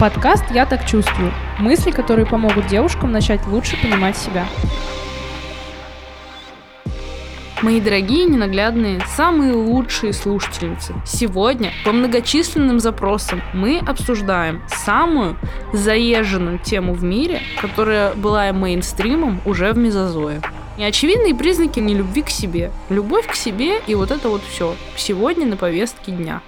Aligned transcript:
Подкаст 0.00 0.44
«Я 0.50 0.64
так 0.64 0.86
чувствую». 0.86 1.30
Мысли, 1.58 1.90
которые 1.90 2.24
помогут 2.24 2.68
девушкам 2.68 3.12
начать 3.12 3.46
лучше 3.46 3.76
понимать 3.82 4.16
себя. 4.16 4.46
Мои 7.60 7.82
дорогие 7.82 8.24
ненаглядные, 8.24 9.02
самые 9.14 9.52
лучшие 9.52 10.14
слушательницы, 10.14 10.94
сегодня 11.04 11.72
по 11.84 11.92
многочисленным 11.92 12.80
запросам 12.80 13.42
мы 13.52 13.78
обсуждаем 13.86 14.62
самую 14.68 15.36
заезженную 15.74 16.60
тему 16.60 16.94
в 16.94 17.04
мире, 17.04 17.42
которая 17.60 18.14
была 18.14 18.50
мейнстримом 18.54 19.42
уже 19.44 19.74
в 19.74 19.76
мезозое. 19.76 20.40
Неочевидные 20.78 21.34
признаки 21.34 21.78
нелюбви 21.78 22.22
к 22.22 22.30
себе, 22.30 22.72
любовь 22.88 23.26
к 23.26 23.34
себе 23.34 23.80
и 23.86 23.94
вот 23.94 24.10
это 24.10 24.30
вот 24.30 24.40
все 24.48 24.76
сегодня 24.96 25.44
на 25.44 25.58
повестке 25.58 26.12
дня 26.12 26.40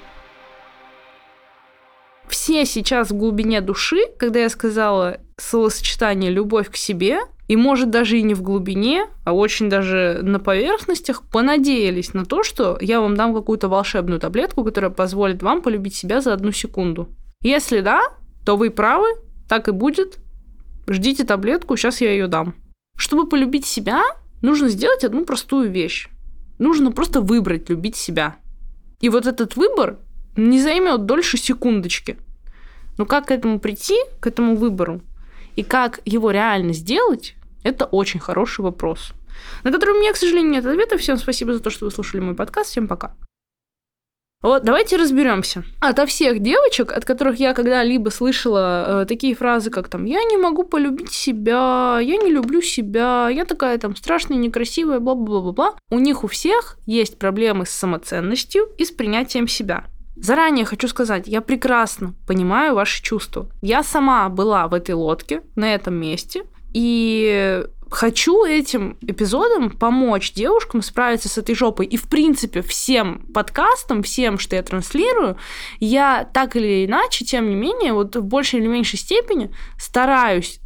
все 2.53 2.67
сейчас 2.67 3.11
в 3.11 3.17
глубине 3.17 3.63
души, 3.63 4.09
когда 4.19 4.41
я 4.41 4.51
сказала 4.51 5.21
словосочетание 5.39 6.31
«любовь 6.31 6.71
к 6.71 6.77
себе», 6.77 7.21
и, 7.49 7.57
может, 7.57 7.91
даже 7.91 8.19
и 8.19 8.23
не 8.23 8.35
в 8.35 8.43
глубине, 8.43 9.07
а 9.25 9.33
очень 9.33 9.71
даже 9.71 10.21
на 10.23 10.39
поверхностях, 10.39 11.23
понадеялись 11.31 12.13
на 12.13 12.27
то, 12.27 12.43
что 12.43 12.79
я 12.81 13.01
вам 13.01 13.17
дам 13.17 13.35
какую-то 13.35 13.69
волшебную 13.69 14.21
таблетку, 14.21 14.65
которая 14.65 14.91
позволит 14.91 15.43
вам 15.43 15.63
полюбить 15.63 15.95
себя 15.95 16.21
за 16.21 16.35
одну 16.35 16.53
секунду. 16.53 17.09
Если 17.43 17.81
да, 17.81 18.03
то 18.45 18.57
вы 18.57 18.71
правы, 18.71 19.09
так 19.49 19.69
и 19.69 19.73
будет. 19.73 20.19
Ждите 20.87 21.25
таблетку, 21.25 21.77
сейчас 21.77 22.01
я 22.01 22.11
ее 22.11 22.27
дам. 22.27 22.55
Чтобы 22.97 23.29
полюбить 23.29 23.67
себя, 23.67 24.03
нужно 24.43 24.69
сделать 24.69 25.05
одну 25.05 25.25
простую 25.25 25.71
вещь. 25.71 26.09
Нужно 26.59 26.93
просто 26.93 27.23
выбрать 27.23 27.71
любить 27.71 27.97
себя. 27.97 28.37
И 29.01 29.09
вот 29.09 29.27
этот 29.27 29.57
выбор 29.57 29.99
не 30.37 30.61
займет 30.61 31.07
дольше 31.07 31.39
секундочки. 31.39 32.19
Но 32.99 33.07
как 33.07 33.27
к 33.27 33.31
этому 33.31 33.59
прийти, 33.59 33.97
к 34.21 34.27
этому 34.27 34.57
выбору, 34.57 35.01
и 35.57 35.63
как 35.63 36.01
его 36.05 36.31
реально 36.31 36.73
сделать, 36.73 37.35
это 37.63 37.85
очень 37.85 38.21
хороший 38.21 38.63
вопрос, 38.63 39.13
на 39.65 39.73
который 39.73 39.97
у 39.97 40.01
меня, 40.01 40.13
к 40.13 40.17
сожалению, 40.17 40.53
нет 40.53 40.67
ответа. 40.67 40.99
Всем 40.99 41.17
спасибо 41.17 41.53
за 41.53 41.61
то, 41.61 41.71
что 41.71 41.85
вы 41.85 41.91
слушали 41.91 42.21
мой 42.21 42.35
подкаст. 42.35 42.71
Всем 42.71 42.89
пока. 42.89 43.15
Вот 44.43 44.65
давайте 44.65 44.97
разберемся. 44.97 45.63
Ото 45.81 46.05
всех 46.05 46.41
девочек, 46.41 46.91
от 46.91 47.05
которых 47.05 47.39
я 47.39 47.55
когда-либо 47.55 48.09
слышала 48.09 49.03
э, 49.03 49.07
такие 49.07 49.37
фразы, 49.37 49.71
как 49.71 49.87
там 49.87 50.05
«я 50.05 50.21
не 50.25 50.37
могу 50.37 50.65
полюбить 50.65 51.13
себя», 51.13 52.01
«я 52.01 52.17
не 52.17 52.29
люблю 52.29 52.61
себя», 52.61 53.29
«я 53.29 53.45
такая 53.45 53.79
там 53.79 53.95
страшная, 53.95 54.37
некрасивая», 54.37 54.99
бла-бла-бла-бла, 54.99 55.77
у 55.91 55.99
них 56.01 56.25
у 56.25 56.27
всех 56.27 56.77
есть 56.87 57.21
проблемы 57.21 57.67
с 57.67 57.71
самоценностью 57.71 58.69
и 58.79 58.85
с 58.85 58.91
принятием 58.91 59.47
себя. 59.47 59.85
Заранее 60.17 60.65
хочу 60.65 60.89
сказать, 60.89 61.27
я 61.27 61.41
прекрасно 61.41 62.15
понимаю 62.27 62.75
ваши 62.75 63.03
чувства. 63.03 63.49
Я 63.63 63.83
сама 63.83 64.29
была 64.29 64.69
в 64.69 64.75
этой 64.75 64.95
лодке, 64.95 65.43
на 65.57 65.75
этом 65.75 65.95
месте, 65.95 66.45
и 66.75 67.65
хочу 67.91 68.45
этим 68.45 68.97
эпизодом 69.03 69.71
помочь 69.71 70.33
девушкам 70.33 70.83
справиться 70.83 71.29
с 71.29 71.39
этой 71.39 71.55
жопой. 71.55 71.87
И, 71.87 71.97
в 71.97 72.09
принципе, 72.09 72.63
всем 72.63 73.27
подкастам, 73.33 74.03
всем, 74.03 74.39
что 74.39 74.57
я 74.57 74.63
транслирую, 74.63 75.37
я 75.79 76.29
так 76.33 76.57
или 76.57 76.87
иначе, 76.87 77.25
тем 77.25 77.49
не 77.49 77.55
менее, 77.55 77.93
вот 77.93 78.17
в 78.17 78.25
большей 78.25 78.61
или 78.61 78.67
меньшей 78.67 78.99
степени 78.99 79.51
стараюсь 79.79 80.61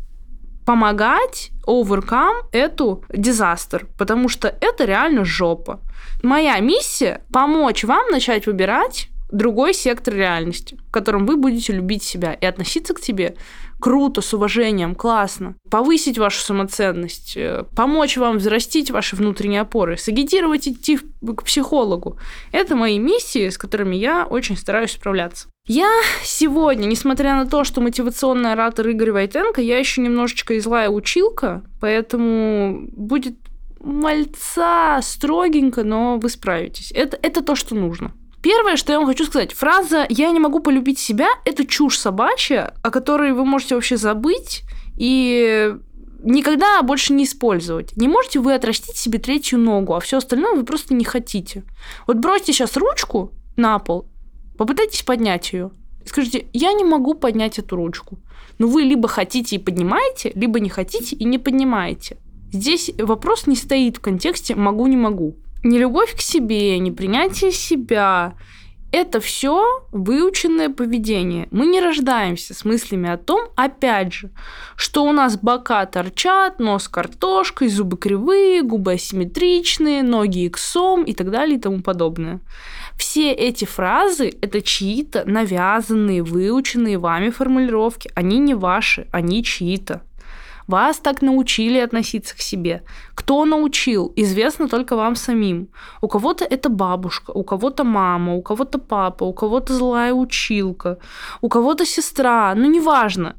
помогать 0.65 1.51
overcome 1.67 2.47
эту 2.53 3.05
дизастер, 3.13 3.87
потому 3.99 4.29
что 4.29 4.55
это 4.61 4.85
реально 4.85 5.25
жопа. 5.25 5.81
Моя 6.23 6.59
миссия– 6.59 7.23
помочь 7.33 7.85
вам 7.85 8.11
начать 8.11 8.47
выбирать 8.47 9.09
другой 9.31 9.75
сектор 9.75 10.15
реальности, 10.15 10.79
в 10.89 10.91
котором 10.91 11.27
вы 11.27 11.37
будете 11.37 11.73
любить 11.73 12.03
себя 12.03 12.33
и 12.33 12.47
относиться 12.47 12.95
к 12.95 13.01
тебе 13.01 13.37
круто, 13.81 14.21
с 14.21 14.33
уважением, 14.33 14.95
классно, 14.95 15.57
повысить 15.71 16.19
вашу 16.19 16.41
самоценность, 16.41 17.37
э, 17.37 17.65
помочь 17.75 18.17
вам 18.17 18.39
взрастить 18.39 18.91
ваши 18.91 19.17
внутренние 19.17 19.61
опоры, 19.61 19.97
сагитировать 19.97 20.67
идти 20.67 20.99
к 20.99 21.43
психологу. 21.43 22.19
Это 22.53 22.75
мои 22.75 22.99
миссии, 22.99 23.49
с 23.49 23.59
которыми 23.59 23.97
я 23.97 24.27
очень 24.27 24.57
стараюсь 24.57 24.93
справляться. 24.93 25.49
Я 25.67 25.91
сегодня, 26.23 26.87
несмотря 26.87 27.35
на 27.35 27.47
то, 27.47 27.65
что 27.65 27.81
мотивационный 27.81 28.53
оратор 28.53 28.89
Игорь 28.89 29.11
Войтенко, 29.11 29.61
я 29.61 29.79
еще 29.79 30.01
немножечко 30.01 30.55
и 30.55 30.61
злая 30.61 30.89
училка, 30.89 31.65
поэтому 31.81 32.89
будет 32.93 33.37
мальца 33.81 35.01
строгенько, 35.03 35.85
но 35.85 36.19
вы 36.19 36.29
справитесь. 36.31 36.93
Это, 36.93 37.19
это 37.21 37.43
то, 37.43 37.55
что 37.55 37.75
нужно. 37.75 38.15
Первое, 38.43 38.77
что 38.77 38.93
я 38.93 38.99
вам 38.99 39.09
хочу 39.09 39.25
сказать, 39.25 39.53
фраза 39.53 40.07
«я 40.09 40.31
не 40.31 40.39
могу 40.39 40.61
полюбить 40.61 40.99
себя»– 40.99 41.29
это 41.45 41.67
чушь 41.67 41.99
собачья, 41.99 42.75
о 42.83 42.91
которой 42.91 43.33
вы 43.33 43.45
можете 43.45 43.75
вообще 43.75 43.97
забыть 43.97 44.63
и 44.97 45.75
никогда 46.23 46.83
больше 46.83 47.13
не 47.13 47.25
использовать. 47.25 47.97
Не 47.97 48.09
можете 48.09 48.41
вы 48.41 48.55
отрастить 48.55 48.97
себе 48.97 49.19
третью 49.19 49.59
ногу, 49.59 49.95
а 49.95 50.01
все 50.01 50.19
остальное 50.19 50.55
вы 50.55 50.65
просто 50.65 50.95
не 50.95 51.05
хотите. 51.05 51.65
Вот 52.07 52.19
бросьте 52.19 52.53
сейчас 52.53 52.77
ручку 52.77 53.33
на 53.57 53.79
пол, 53.79 54.09
попытайтесь 54.57 55.03
поднять 55.03 55.53
ее. 55.53 55.71
Скажите, 56.05 56.47
я 56.53 56.73
не 56.73 56.85
могу 56.85 57.15
поднять 57.15 57.59
эту 57.59 57.77
ручку. 57.77 58.19
Но 58.59 58.69
вы 58.69 58.83
либо 58.83 59.09
хотите 59.09 59.57
и 59.57 59.59
поднимаете, 59.59 60.31
либо 60.35 60.61
не 60.61 60.69
хотите 60.69 61.17
и 61.17 61.25
не 61.25 61.39
поднимаете. 61.39 62.17
Здесь 62.53 62.91
вопрос 62.97 63.47
не 63.47 63.57
стоит 63.57 63.97
в 63.97 64.01
контексте 64.01 64.55
«могу, 64.55 64.87
не 64.87 64.97
могу» 64.97 65.37
не 65.67 65.79
любовь 65.79 66.15
к 66.15 66.21
себе, 66.21 66.79
не 66.79 66.91
принятие 66.91 67.53
себя. 67.53 68.35
Это 68.93 69.21
все 69.21 69.85
выученное 69.93 70.71
поведение. 70.71 71.49
Мы 71.51 71.67
не 71.67 71.81
рождаемся 71.81 72.55
с 72.55 72.65
мыслями 72.65 73.11
о 73.11 73.19
том, 73.19 73.49
опять 73.57 74.13
же, 74.13 74.31
что 74.77 75.05
у 75.05 75.13
нас 75.13 75.37
бока 75.37 75.85
торчат, 75.87 76.61
нос 76.61 76.89
картошкой, 76.89 77.69
зубы 77.69 77.99
кривые, 77.99 78.63
губы 78.63 78.93
асимметричные, 78.93 80.03
ноги 80.03 80.47
иксом 80.47 81.03
и 81.03 81.13
так 81.13 81.31
далее 81.31 81.59
и 81.59 81.61
тому 81.61 81.83
подобное. 81.83 82.41
Все 82.97 83.33
эти 83.33 83.65
фразы– 83.65 84.33
это 84.41 84.63
чьи-то 84.63 85.25
навязанные, 85.27 86.23
выученные 86.23 86.97
вами 86.97 87.31
формулировки. 87.31 88.11
Они 88.15 88.39
не 88.39 88.55
ваши, 88.55 89.09
они 89.13 89.45
чьи-то. 89.45 90.03
Вас 90.67 90.99
так 90.99 91.23
научили 91.23 91.79
относиться 91.79 92.37
к 92.37 92.41
себе. 92.41 92.83
Кто 93.15 93.45
научил, 93.45 94.13
известно 94.17 94.69
только 94.69 94.97
вам 94.97 95.15
самим. 95.15 95.69
У 96.01 96.09
кого-то 96.09 96.45
это 96.45 96.69
бабушка, 96.69 97.31
у 97.31 97.45
кого-то 97.45 97.85
мама, 97.85 98.35
у 98.35 98.43
кого-то 98.43 98.79
папа, 98.79 99.25
у 99.25 99.33
кого-то 99.33 99.73
злая 99.75 100.13
училка, 100.13 100.99
у 101.41 101.49
кого-то 101.49 101.87
сестра, 101.87 102.55
ну 102.57 102.69
неважно. 102.71 103.37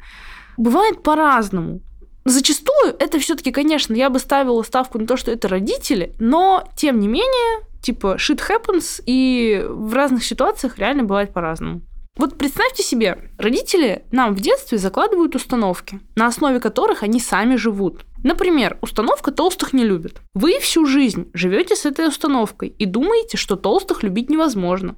Бывает 0.57 1.03
по-разному. 1.03 1.81
Зачастую 2.25 2.95
это 2.99 3.19
все-таки, 3.19 3.51
конечно, 3.51 3.93
я 3.93 4.09
бы 4.09 4.19
ставила 4.19 4.61
ставку 4.63 4.99
на 4.99 5.07
то, 5.07 5.17
что 5.17 5.31
это 5.31 5.47
родители, 5.47 6.13
но 6.19 6.63
тем 6.75 6.99
не 6.99 7.07
менее, 7.07 7.65
типа, 7.81 8.17
shit 8.19 8.41
happens, 8.49 9.01
и 9.05 9.65
в 9.67 9.93
разных 9.93 10.25
ситуациях 10.25 10.77
реально 10.77 11.03
бывает 11.03 11.33
по-разному. 11.33 11.81
Вот 12.17 12.35
представьте 12.37 12.81
себе, 12.81 13.29
родители 13.37 14.03
нам 14.11 14.33
в 14.33 14.39
детстве 14.39 14.79
закладывают 14.79 15.35
установки, 15.35 15.99
на 16.15 16.25
основе 16.25 16.59
которых 16.59 17.03
они 17.03 17.19
сами 17.19 17.55
живут. 17.55 18.05
Например, 18.27 18.77
установка 18.81 19.31
толстых 19.31 19.71
не 19.71 19.85
любят. 19.85 20.19
Вы 20.33 20.59
всю 20.59 20.85
жизнь 20.85 21.29
живете 21.33 21.77
с 21.77 21.85
этой 21.85 22.09
установкой 22.09 22.67
и 22.67 22.85
думаете, 22.85 23.37
что 23.37 23.55
толстых 23.55 24.03
любить 24.03 24.29
невозможно. 24.29 24.97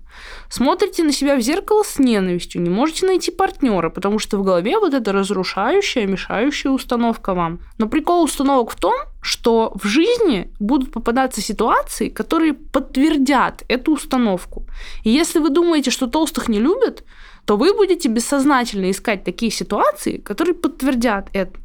Смотрите 0.49 1.03
на 1.03 1.11
себя 1.11 1.35
в 1.35 1.41
зеркало 1.41 1.83
с 1.83 1.99
ненавистью, 1.99 2.59
не 2.63 2.71
можете 2.71 3.05
найти 3.05 3.29
партнера, 3.29 3.91
потому 3.91 4.17
что 4.17 4.39
в 4.39 4.43
голове 4.43 4.79
вот 4.79 4.95
эта 4.95 5.11
разрушающая, 5.11 6.07
мешающая 6.07 6.71
установка 6.71 7.35
вам. 7.35 7.59
Но 7.77 7.87
прикол 7.87 8.23
установок 8.23 8.71
в 8.71 8.79
том, 8.79 8.95
что 9.21 9.73
в 9.75 9.85
жизни 9.85 10.51
будут 10.59 10.91
попадаться 10.91 11.39
ситуации, 11.39 12.09
которые 12.09 12.53
подтвердят 12.53 13.63
эту 13.67 13.93
установку. 13.93 14.65
И 15.03 15.11
если 15.11 15.37
вы 15.37 15.51
думаете, 15.51 15.91
что 15.91 16.07
толстых 16.07 16.49
не 16.49 16.59
любят, 16.59 17.03
то 17.45 17.57
вы 17.57 17.75
будете 17.75 18.09
бессознательно 18.09 18.89
искать 18.89 19.23
такие 19.23 19.51
ситуации, 19.51 20.17
которые 20.17 20.55
подтвердят 20.55 21.29
это. 21.33 21.59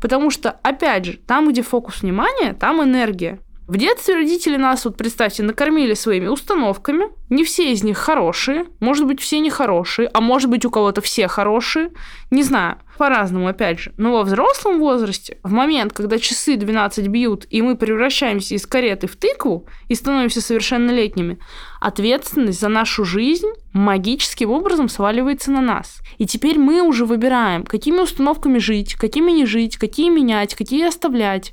Потому 0.00 0.30
что, 0.30 0.50
опять 0.62 1.04
же, 1.04 1.12
там, 1.14 1.48
где 1.48 1.62
фокус 1.62 2.02
внимания, 2.02 2.52
там 2.52 2.82
энергия. 2.82 3.40
В 3.66 3.78
детстве 3.78 4.14
родители 4.14 4.56
нас, 4.56 4.84
вот 4.84 4.96
представьте, 4.96 5.42
накормили 5.42 5.94
своими 5.94 6.28
установками. 6.28 7.06
Не 7.30 7.42
все 7.42 7.72
из 7.72 7.82
них 7.82 7.98
хорошие, 7.98 8.66
может 8.78 9.06
быть, 9.06 9.20
все 9.20 9.40
нехорошие, 9.40 10.08
а 10.14 10.20
может 10.20 10.48
быть, 10.48 10.64
у 10.64 10.70
кого-то 10.70 11.00
все 11.00 11.26
хорошие. 11.26 11.90
Не 12.30 12.44
знаю, 12.44 12.76
по-разному, 12.96 13.48
опять 13.48 13.80
же. 13.80 13.92
Но 13.96 14.12
во 14.12 14.22
взрослом 14.22 14.78
возрасте, 14.78 15.38
в 15.42 15.50
момент, 15.50 15.92
когда 15.92 16.20
часы 16.20 16.54
12 16.56 17.08
бьют, 17.08 17.46
и 17.50 17.60
мы 17.60 17.76
превращаемся 17.76 18.54
из 18.54 18.66
кареты 18.66 19.08
в 19.08 19.16
тыкву 19.16 19.66
и 19.88 19.96
становимся 19.96 20.40
совершеннолетними, 20.40 21.38
ответственность 21.80 22.60
за 22.60 22.68
нашу 22.68 23.04
жизнь 23.04 23.48
магическим 23.72 24.52
образом 24.52 24.88
сваливается 24.88 25.50
на 25.50 25.60
нас. 25.60 26.00
И 26.18 26.26
теперь 26.26 26.60
мы 26.60 26.82
уже 26.82 27.04
выбираем, 27.04 27.64
какими 27.64 27.98
установками 27.98 28.58
жить, 28.58 28.94
какими 28.94 29.32
не 29.32 29.44
жить, 29.44 29.76
какие 29.76 30.08
менять, 30.08 30.54
какие 30.54 30.86
оставлять 30.86 31.52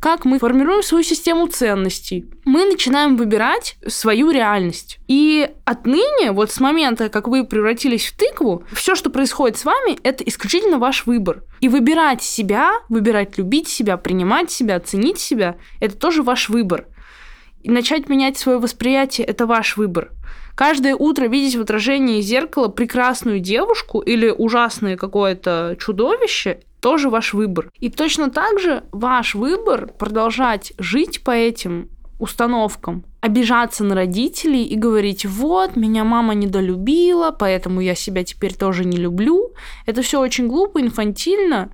как 0.00 0.24
мы 0.24 0.38
формируем 0.38 0.82
свою 0.82 1.04
систему 1.04 1.46
ценностей. 1.46 2.24
Мы 2.46 2.64
начинаем 2.64 3.16
выбирать 3.16 3.76
свою 3.86 4.30
реальность. 4.30 4.98
И 5.06 5.50
отныне, 5.66 6.32
вот 6.32 6.50
с 6.50 6.58
момента, 6.58 7.10
как 7.10 7.28
вы 7.28 7.44
превратились 7.44 8.06
в 8.06 8.16
тыкву, 8.16 8.64
все, 8.72 8.94
что 8.94 9.10
происходит 9.10 9.58
с 9.58 9.64
вами, 9.66 9.98
это 10.02 10.24
исключительно 10.24 10.78
ваш 10.78 11.04
выбор. 11.04 11.44
И 11.60 11.68
выбирать 11.68 12.22
себя, 12.22 12.72
выбирать 12.88 13.36
любить 13.36 13.68
себя, 13.68 13.98
принимать 13.98 14.50
себя, 14.50 14.80
ценить 14.80 15.18
себя, 15.18 15.56
это 15.80 15.96
тоже 15.96 16.22
ваш 16.22 16.48
выбор. 16.48 16.86
И 17.62 17.70
начать 17.70 18.08
менять 18.08 18.38
свое 18.38 18.58
восприятие– 18.58 19.26
это 19.28 19.46
ваш 19.46 19.76
выбор. 19.76 20.12
Каждое 20.54 20.94
утро 20.94 21.26
видеть 21.26 21.56
в 21.56 21.60
отражении 21.60 22.20
зеркала 22.20 22.68
прекрасную 22.68 23.40
девушку 23.40 24.00
или 24.00 24.30
ужасное 24.30 24.96
какое-то 24.96 25.76
чудовище 25.78 26.60
тоже 26.80 27.10
ваш 27.10 27.34
выбор. 27.34 27.70
И 27.78 27.90
точно 27.90 28.30
так 28.30 28.58
же 28.58 28.84
ваш 28.92 29.34
выбор 29.34 29.88
продолжать 29.98 30.72
жить 30.78 31.22
по 31.22 31.30
этим 31.30 31.88
установкам, 32.18 33.04
обижаться 33.20 33.84
на 33.84 33.94
родителей 33.94 34.64
и 34.64 34.76
говорить, 34.76 35.24
вот, 35.24 35.76
меня 35.76 36.04
мама 36.04 36.34
недолюбила, 36.34 37.30
поэтому 37.30 37.80
я 37.80 37.94
себя 37.94 38.24
теперь 38.24 38.54
тоже 38.54 38.84
не 38.84 38.98
люблю. 38.98 39.52
Это 39.86 40.02
все 40.02 40.20
очень 40.20 40.48
глупо, 40.48 40.80
инфантильно, 40.80 41.70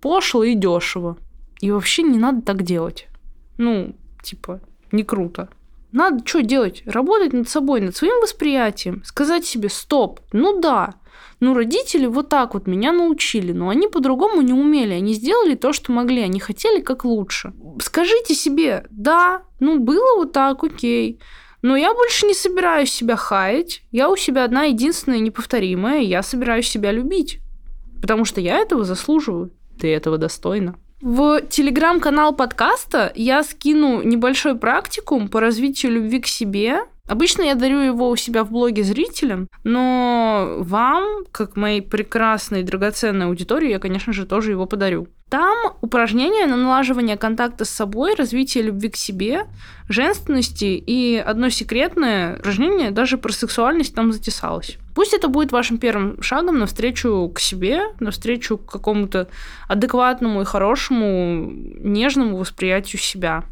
пошло 0.00 0.44
и 0.44 0.54
дешево. 0.54 1.16
И 1.60 1.72
вообще 1.72 2.02
не 2.02 2.18
надо 2.18 2.42
так 2.42 2.62
делать. 2.62 3.08
Ну, 3.56 3.96
типа, 4.22 4.60
не 4.92 5.04
круто. 5.04 5.48
Надо 5.92 6.26
что 6.26 6.42
делать? 6.42 6.82
Работать 6.84 7.32
над 7.32 7.48
собой, 7.48 7.80
над 7.80 7.96
своим 7.96 8.20
восприятием. 8.20 9.02
Сказать 9.04 9.46
себе, 9.46 9.68
стоп, 9.68 10.20
ну 10.32 10.60
да, 10.60 10.94
ну 11.40 11.54
родители 11.54 12.06
вот 12.06 12.28
так 12.28 12.54
вот 12.54 12.66
меня 12.66 12.92
научили, 12.92 13.52
но 13.52 13.68
они 13.68 13.88
по-другому 13.88 14.42
не 14.42 14.52
умели. 14.52 14.92
Они 14.92 15.14
сделали 15.14 15.54
то, 15.54 15.72
что 15.72 15.92
могли, 15.92 16.22
они 16.22 16.40
хотели 16.40 16.80
как 16.80 17.04
лучше. 17.04 17.52
Скажите 17.80 18.34
себе, 18.34 18.86
да, 18.90 19.42
ну 19.60 19.78
было 19.78 20.16
вот 20.16 20.32
так, 20.32 20.62
окей. 20.64 21.20
Но 21.62 21.76
я 21.76 21.92
больше 21.94 22.26
не 22.26 22.34
собираюсь 22.34 22.92
себя 22.92 23.16
хаять. 23.16 23.82
Я 23.90 24.10
у 24.10 24.16
себя 24.16 24.44
одна 24.44 24.64
единственная 24.64 25.18
неповторимая, 25.18 26.00
я 26.00 26.22
собираюсь 26.22 26.68
себя 26.68 26.92
любить. 26.92 27.40
Потому 28.00 28.24
что 28.24 28.40
я 28.40 28.58
этого 28.58 28.84
заслуживаю. 28.84 29.52
Ты 29.80 29.92
этого 29.92 30.18
достойна. 30.18 30.76
В 31.00 31.42
телеграм-канал 31.42 32.34
подкаста 32.34 33.12
я 33.14 33.44
скину 33.44 34.02
небольшой 34.02 34.56
практикум 34.58 35.28
по 35.28 35.40
развитию 35.40 35.92
любви 35.92 36.20
к 36.20 36.26
себе. 36.26 36.80
Обычно 37.08 37.42
я 37.42 37.54
дарю 37.54 37.80
его 37.80 38.10
у 38.10 38.16
себя 38.16 38.44
в 38.44 38.50
блоге 38.50 38.82
зрителям, 38.82 39.48
но 39.64 40.56
вам, 40.58 41.24
как 41.32 41.56
моей 41.56 41.80
прекрасной 41.80 42.62
драгоценной 42.62 43.26
аудитории, 43.26 43.70
я, 43.70 43.78
конечно 43.78 44.12
же, 44.12 44.26
тоже 44.26 44.50
его 44.50 44.66
подарю. 44.66 45.08
Там 45.30 45.74
упражнения 45.82 46.46
на 46.46 46.56
налаживание 46.56 47.16
контакта 47.18 47.64
с 47.64 47.70
собой, 47.70 48.14
развитие 48.14 48.64
любви 48.64 48.88
к 48.88 48.96
себе, 48.96 49.46
женственности 49.88 50.64
и 50.64 51.16
одно 51.16 51.50
секретное 51.50 52.38
упражнение, 52.38 52.90
даже 52.90 53.18
про 53.18 53.32
сексуальность 53.32 53.94
там 53.94 54.12
затесалось. 54.12 54.78
Пусть 54.94 55.14
это 55.14 55.28
будет 55.28 55.52
вашим 55.52 55.78
первым 55.78 56.22
шагом 56.22 56.58
навстречу 56.58 57.30
к 57.34 57.40
себе, 57.40 57.82
навстречу 58.00 58.58
к 58.58 58.70
какому-то 58.70 59.28
адекватному 59.68 60.42
и 60.42 60.46
хорошему, 60.46 61.50
нежному 61.50 62.36
восприятию 62.36 63.00
себя. 63.00 63.44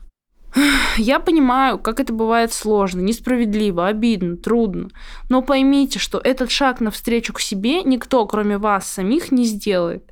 Я 0.96 1.20
понимаю, 1.20 1.78
как 1.78 2.00
это 2.00 2.12
бывает 2.12 2.52
сложно, 2.52 3.00
несправедливо, 3.00 3.86
обидно, 3.86 4.36
трудно. 4.36 4.88
Но 5.28 5.42
поймите, 5.42 5.98
что 5.98 6.18
этот 6.18 6.50
шаг 6.50 6.80
навстречу 6.80 7.32
к 7.34 7.40
себе 7.40 7.82
никто, 7.82 8.24
кроме 8.26 8.56
вас 8.56 8.88
самих, 8.88 9.30
не 9.30 9.44
сделает. 9.44 10.04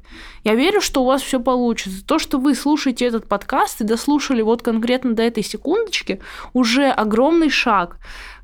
Я 0.44 0.54
верю, 0.54 0.80
что 0.80 1.02
у 1.02 1.06
вас 1.06 1.22
все 1.22 1.40
получится. 1.40 2.04
То, 2.04 2.18
что 2.18 2.38
вы 2.38 2.54
слушаете 2.54 3.06
этот 3.06 3.26
подкаст 3.26 3.80
и 3.80 3.84
дослушали 3.84 4.42
вот 4.42 4.62
конкретно 4.62 5.14
до 5.14 5.22
этой 5.22 5.42
секундочки, 5.42 6.20
уже 6.52 6.90
огромный 6.90 7.48
шаг. 7.48 7.96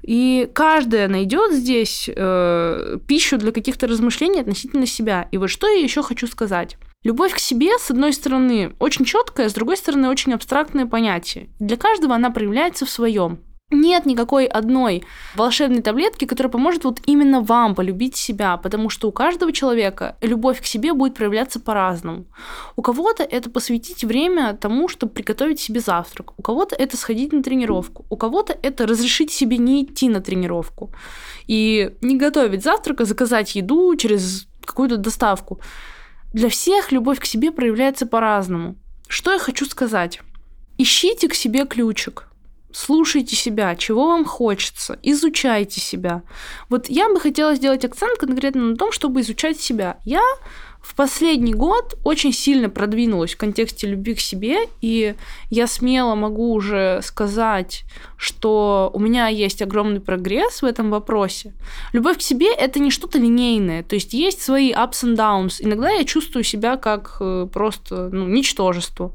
И 0.03 0.49
каждая 0.55 1.09
найдет 1.09 1.53
здесь 1.53 2.09
э, 2.09 2.99
пищу 3.07 3.37
для 3.37 3.53
каких-то 3.53 3.87
размышлений 3.87 4.41
относительно 4.41 4.87
себя. 4.87 5.29
И 5.31 5.37
вот 5.37 5.51
что 5.51 5.69
я 5.69 5.83
еще 5.83 6.03
хочу 6.03 6.27
сказать. 6.27 6.79
Любовь 7.03 7.33
к 7.33 7.39
себе, 7.39 7.79
с 7.79 7.91
одной 7.91 8.13
стороны, 8.13 8.75
очень 8.79 9.07
четкое, 9.07 9.49
с 9.49 9.55
другой 9.55 9.79
стороны, 9.79 10.11
очень 10.11 10.35
абстрактное 10.35 10.85
понятие. 10.85 11.49
Для 11.59 11.79
каждого 11.79 12.15
она 12.15 12.29
проявляется 12.31 12.85
в 12.85 12.91
своем. 12.91 13.39
Нет 13.71 14.05
никакой 14.05 14.45
одной 14.45 15.05
волшебной 15.35 15.81
таблетки, 15.81 16.27
которая 16.27 16.51
поможет 16.51 16.85
вот 16.85 16.99
именно 17.07 17.41
вам 17.41 17.75
полюбить 17.75 18.17
себя, 18.17 18.59
потому 18.59 18.91
что 18.91 19.09
у 19.09 19.13
каждого 19.13 19.51
человека 19.51 20.19
любовь 20.21 20.61
к 20.61 20.67
себе 20.67 20.93
будет 20.93 21.15
проявляться 21.15 21.59
по-разному. 21.59 22.27
У 22.77 22.83
кого-то 22.83 23.23
это 23.23 23.49
посвятить 23.49 24.05
время 24.05 24.53
тому, 24.53 24.87
чтобы 24.89 25.15
приготовить 25.15 25.61
себе 25.61 25.81
завтрак, 25.81 26.39
у 26.39 26.43
кого-то 26.43 26.77
это 26.77 26.99
сходить 26.99 27.33
на 27.33 27.43
тренировку, 27.43 28.05
у 28.11 28.17
кого-то 28.17 28.59
это 28.61 28.87
разрешить 28.87 29.31
себе 29.33 29.57
не 29.57 29.85
идти 29.85 30.11
на 30.11 30.21
тренировку 30.21 30.93
и 31.47 31.95
не 32.03 32.19
готовить 32.19 32.63
завтрак, 32.63 33.01
а 33.01 33.05
заказать 33.07 33.55
еду 33.55 33.97
через 33.97 34.49
какую-то 34.67 34.99
доставку. 34.99 35.61
Для 36.33 36.49
всех 36.49 36.93
любовь 36.93 37.19
к 37.19 37.25
себе 37.25 37.51
проявляется 37.51 38.07
по-разному. 38.07 38.77
Что 39.09 39.33
я 39.33 39.39
хочу 39.39 39.67
сказать? 39.67 40.21
Ищите 40.79 41.29
к 41.29 41.35
себе 41.35 41.67
ключик. 41.67 42.29
Слушайте 42.73 43.35
себя, 43.35 43.75
чего 43.75 44.07
вам 44.07 44.25
хочется, 44.25 44.97
изучайте 45.03 45.81
себя. 45.81 46.23
Вот 46.69 46.89
я 46.89 47.09
бы 47.09 47.19
хотела 47.19 47.57
сделать 47.57 47.85
акцент 47.85 48.17
конкретно 48.19 48.63
на 48.63 48.77
том, 48.77 48.93
чтобы 48.93 49.23
изучать 49.23 49.61
себя. 49.61 49.99
Я 50.05 50.23
в 50.83 50.95
последний 50.95 51.53
год 51.53 51.99
очень 52.05 52.33
сильно 52.33 52.71
продвинулась 52.71 53.35
в 53.35 53.37
контексте 53.37 53.87
любви 53.87 54.15
к 54.15 54.21
себе, 54.21 54.61
и 54.81 55.15
я 55.51 55.67
смело 55.67 56.15
могу 56.15 56.53
уже 56.53 57.01
сказать, 57.03 57.85
что 58.17 58.91
у 58.95 58.99
меня 58.99 59.29
есть 59.29 59.61
огромный 59.61 60.01
прогресс 60.01 60.63
в 60.63 60.65
этом 60.65 60.91
вопросе. 60.91 61.53
Любовь 61.93 62.19
к 62.19 62.23
себе— 62.23 62.53
это 62.59 62.79
не 62.79 62.91
что-то 62.91 63.19
линейное, 63.19 63.83
то 63.83 63.95
есть 63.95 64.15
есть 64.15 64.41
свои 64.41 64.73
ups 64.73 65.05
and 65.05 65.17
downs. 65.17 65.57
Иногда 65.61 65.91
я 65.91 66.05
чувствую 66.05 66.45
себя 66.45 66.77
как 66.77 67.19
э, 67.21 67.47
просто 67.53 68.09
ну, 68.11 68.27
ничтожество 68.27 69.13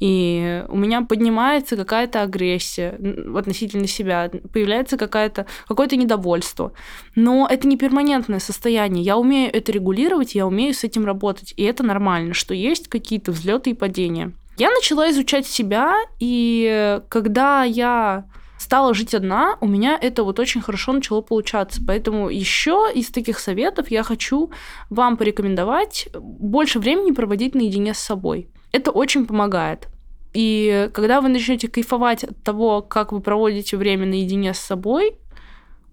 и 0.00 0.64
у 0.68 0.76
меня 0.76 1.02
поднимается 1.02 1.76
какая-то 1.76 2.22
агрессия 2.22 2.98
относительно 3.36 3.86
себя, 3.86 4.30
появляется 4.52 4.96
какая-то, 4.96 5.46
какое-то 5.66 5.96
недовольство. 5.96 6.72
Но 7.14 7.46
это 7.50 7.66
не 7.66 7.76
перманентное 7.76 8.38
состояние. 8.38 9.04
Я 9.04 9.16
умею 9.16 9.50
это 9.52 9.72
регулировать, 9.72 10.34
я 10.34 10.46
умею 10.46 10.74
с 10.74 10.84
этим 10.84 11.04
работать, 11.04 11.54
и 11.56 11.62
это 11.62 11.82
нормально, 11.82 12.34
что 12.34 12.54
есть 12.54 12.88
какие-то 12.88 13.32
взлеты 13.32 13.70
и 13.70 13.74
падения. 13.74 14.32
Я 14.58 14.70
начала 14.70 15.10
изучать 15.10 15.46
себя, 15.46 15.94
и 16.18 17.00
когда 17.08 17.64
я 17.64 18.24
стала 18.58 18.94
жить 18.94 19.14
одна, 19.14 19.58
у 19.60 19.68
меня 19.68 19.98
это 20.00 20.24
вот 20.24 20.38
очень 20.38 20.62
хорошо 20.62 20.92
начало 20.92 21.20
получаться. 21.20 21.80
Поэтому 21.86 22.30
еще 22.30 22.88
из 22.94 23.10
таких 23.10 23.38
советов 23.38 23.90
я 23.90 24.02
хочу 24.02 24.50
вам 24.88 25.16
порекомендовать 25.16 26.08
больше 26.14 26.78
времени 26.78 27.12
проводить 27.12 27.54
наедине 27.54 27.94
с 27.94 27.98
собой. 27.98 28.48
Это 28.76 28.90
очень 28.90 29.24
помогает. 29.24 29.88
И 30.34 30.90
когда 30.92 31.22
вы 31.22 31.30
начнете 31.30 31.66
кайфовать 31.66 32.24
от 32.24 32.42
того, 32.42 32.82
как 32.82 33.10
вы 33.10 33.22
проводите 33.22 33.78
время 33.78 34.04
наедине 34.04 34.52
с 34.52 34.58
собой, 34.58 35.16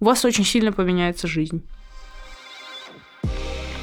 у 0.01 0.05
вас 0.05 0.25
очень 0.25 0.43
сильно 0.43 0.73
поменяется 0.73 1.25
жизнь. 1.25 1.63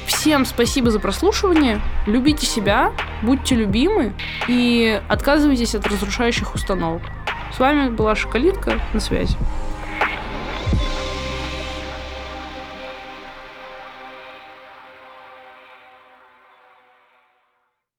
Всем 0.05 0.45
спасибо 0.45 0.91
за 0.91 0.99
прослушивание. 0.99 1.81
Любите 2.05 2.45
себя, 2.45 2.93
будьте 3.23 3.55
любимы 3.55 4.13
и 4.47 5.01
отказывайтесь 5.09 5.73
от 5.73 5.87
разрушающих 5.87 6.53
установок. 6.53 7.01
С 7.55 7.57
вами 7.57 7.89
была 7.89 8.13
Шоколитка. 8.15 8.79
На 8.93 8.99
связи. 8.99 9.35